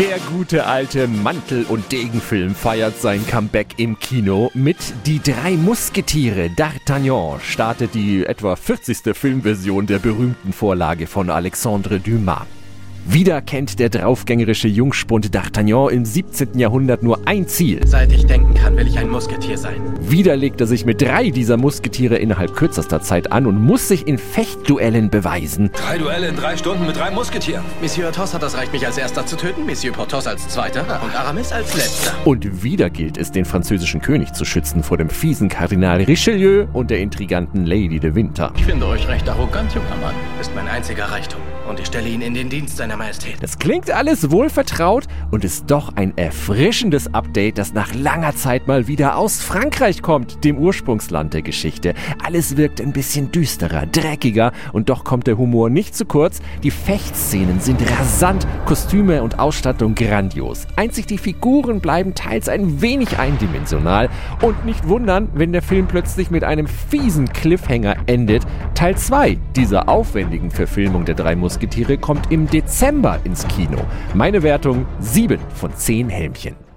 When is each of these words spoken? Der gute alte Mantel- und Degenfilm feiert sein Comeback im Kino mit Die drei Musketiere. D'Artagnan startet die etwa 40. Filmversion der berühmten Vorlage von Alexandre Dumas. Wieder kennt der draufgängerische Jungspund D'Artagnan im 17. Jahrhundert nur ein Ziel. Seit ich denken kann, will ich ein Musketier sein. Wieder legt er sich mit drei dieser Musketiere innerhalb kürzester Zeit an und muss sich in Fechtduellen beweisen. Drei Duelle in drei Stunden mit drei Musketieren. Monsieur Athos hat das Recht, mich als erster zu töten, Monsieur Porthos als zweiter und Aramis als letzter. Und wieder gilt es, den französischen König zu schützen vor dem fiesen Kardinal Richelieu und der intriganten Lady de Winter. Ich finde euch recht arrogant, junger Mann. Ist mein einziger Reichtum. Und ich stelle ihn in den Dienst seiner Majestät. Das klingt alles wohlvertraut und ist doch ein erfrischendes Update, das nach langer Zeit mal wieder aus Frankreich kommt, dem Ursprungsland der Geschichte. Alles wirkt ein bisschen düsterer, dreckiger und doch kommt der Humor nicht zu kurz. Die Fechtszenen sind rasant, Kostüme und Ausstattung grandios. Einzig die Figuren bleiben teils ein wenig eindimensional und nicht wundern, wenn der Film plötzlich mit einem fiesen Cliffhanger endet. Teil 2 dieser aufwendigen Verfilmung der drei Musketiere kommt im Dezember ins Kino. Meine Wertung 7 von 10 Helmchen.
Der 0.00 0.18
gute 0.32 0.64
alte 0.64 1.06
Mantel- 1.08 1.66
und 1.68 1.92
Degenfilm 1.92 2.54
feiert 2.54 2.98
sein 2.98 3.26
Comeback 3.26 3.74
im 3.76 3.98
Kino 3.98 4.50
mit 4.54 4.78
Die 5.04 5.20
drei 5.20 5.50
Musketiere. 5.58 6.46
D'Artagnan 6.56 7.38
startet 7.40 7.94
die 7.94 8.24
etwa 8.24 8.56
40. 8.56 9.14
Filmversion 9.14 9.86
der 9.86 9.98
berühmten 9.98 10.54
Vorlage 10.54 11.06
von 11.06 11.28
Alexandre 11.28 12.00
Dumas. 12.00 12.46
Wieder 13.06 13.40
kennt 13.40 13.78
der 13.78 13.88
draufgängerische 13.88 14.68
Jungspund 14.68 15.34
D'Artagnan 15.34 15.90
im 15.90 16.04
17. 16.04 16.58
Jahrhundert 16.58 17.02
nur 17.02 17.26
ein 17.26 17.48
Ziel. 17.48 17.80
Seit 17.86 18.12
ich 18.12 18.26
denken 18.26 18.54
kann, 18.54 18.76
will 18.76 18.86
ich 18.86 18.98
ein 18.98 19.08
Musketier 19.08 19.56
sein. 19.56 19.80
Wieder 20.00 20.36
legt 20.36 20.60
er 20.60 20.66
sich 20.66 20.84
mit 20.84 21.00
drei 21.00 21.30
dieser 21.30 21.56
Musketiere 21.56 22.16
innerhalb 22.16 22.54
kürzester 22.54 23.00
Zeit 23.00 23.32
an 23.32 23.46
und 23.46 23.60
muss 23.60 23.88
sich 23.88 24.06
in 24.06 24.18
Fechtduellen 24.18 25.08
beweisen. 25.08 25.70
Drei 25.72 25.98
Duelle 25.98 26.28
in 26.28 26.36
drei 26.36 26.56
Stunden 26.56 26.86
mit 26.86 26.96
drei 26.96 27.10
Musketieren. 27.10 27.64
Monsieur 27.80 28.08
Athos 28.08 28.34
hat 28.34 28.42
das 28.42 28.56
Recht, 28.56 28.72
mich 28.72 28.86
als 28.86 28.98
erster 28.98 29.24
zu 29.24 29.36
töten, 29.36 29.64
Monsieur 29.64 29.94
Porthos 29.94 30.26
als 30.26 30.46
zweiter 30.48 30.82
und 31.02 31.14
Aramis 31.14 31.52
als 31.52 31.74
letzter. 31.74 32.12
Und 32.26 32.62
wieder 32.62 32.90
gilt 32.90 33.16
es, 33.16 33.32
den 33.32 33.46
französischen 33.46 34.02
König 34.02 34.34
zu 34.34 34.44
schützen 34.44 34.82
vor 34.82 34.98
dem 34.98 35.08
fiesen 35.08 35.48
Kardinal 35.48 36.02
Richelieu 36.02 36.66
und 36.74 36.90
der 36.90 36.98
intriganten 36.98 37.64
Lady 37.64 37.98
de 37.98 38.14
Winter. 38.14 38.52
Ich 38.56 38.64
finde 38.66 38.86
euch 38.86 39.08
recht 39.08 39.28
arrogant, 39.28 39.72
junger 39.74 39.96
Mann. 40.02 40.14
Ist 40.40 40.54
mein 40.54 40.68
einziger 40.68 41.06
Reichtum. 41.06 41.40
Und 41.68 41.78
ich 41.78 41.86
stelle 41.86 42.08
ihn 42.08 42.20
in 42.20 42.34
den 42.34 42.48
Dienst 42.48 42.78
seiner 42.78 42.89
Majestät. 42.96 43.36
Das 43.40 43.58
klingt 43.58 43.90
alles 43.90 44.30
wohlvertraut 44.30 45.06
und 45.30 45.44
ist 45.44 45.70
doch 45.70 45.96
ein 45.96 46.16
erfrischendes 46.16 47.14
Update, 47.14 47.58
das 47.58 47.72
nach 47.72 47.94
langer 47.94 48.34
Zeit 48.34 48.66
mal 48.66 48.86
wieder 48.86 49.16
aus 49.16 49.42
Frankreich 49.42 50.02
kommt, 50.02 50.44
dem 50.44 50.58
Ursprungsland 50.58 51.34
der 51.34 51.42
Geschichte. 51.42 51.94
Alles 52.24 52.56
wirkt 52.56 52.80
ein 52.80 52.92
bisschen 52.92 53.32
düsterer, 53.32 53.86
dreckiger 53.86 54.52
und 54.72 54.88
doch 54.88 55.04
kommt 55.04 55.26
der 55.26 55.38
Humor 55.38 55.70
nicht 55.70 55.94
zu 55.94 56.04
kurz. 56.04 56.40
Die 56.62 56.70
Fechtszenen 56.70 57.60
sind 57.60 57.80
rasant, 57.98 58.46
Kostüme 58.66 59.22
und 59.22 59.38
Ausstattung 59.38 59.94
grandios. 59.94 60.66
Einzig 60.76 61.06
die 61.06 61.18
Figuren 61.18 61.80
bleiben 61.80 62.14
teils 62.14 62.48
ein 62.48 62.80
wenig 62.80 63.18
eindimensional 63.18 64.08
und 64.42 64.64
nicht 64.64 64.86
wundern, 64.88 65.28
wenn 65.34 65.52
der 65.52 65.62
Film 65.62 65.86
plötzlich 65.86 66.30
mit 66.30 66.44
einem 66.44 66.66
fiesen 66.66 67.32
Cliffhanger 67.32 67.96
endet. 68.06 68.44
Teil 68.74 68.96
2 68.96 69.38
dieser 69.56 69.88
aufwendigen 69.88 70.50
Verfilmung 70.50 71.04
der 71.04 71.14
drei 71.14 71.36
Musketiere 71.36 71.98
kommt 71.98 72.30
im 72.30 72.46
Dezember 72.80 73.20
ins 73.24 73.46
Kino. 73.48 73.76
Meine 74.14 74.42
Wertung 74.42 74.86
7 75.00 75.38
von 75.54 75.70
10 75.70 76.08
Helmchen. 76.08 76.69